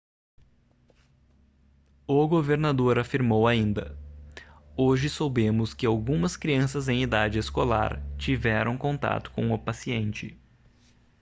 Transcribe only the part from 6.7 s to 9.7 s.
em idade escolar tiveram contato com o